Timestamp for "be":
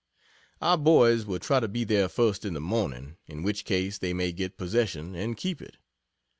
1.67-1.83